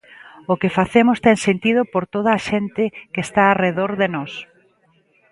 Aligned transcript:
O 0.51 0.53
que 0.61 0.73
facemos 0.77 1.17
ten 1.25 1.37
sentido 1.47 1.81
por 1.93 2.03
toda 2.13 2.31
a 2.33 2.43
xente 2.49 2.83
que 3.13 3.21
está 3.27 3.43
arredor 3.47 3.91
de 4.01 4.07
nós. 4.15 4.31